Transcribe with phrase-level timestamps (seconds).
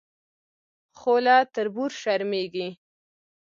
[0.99, 2.67] خو له تربور شرمېږي.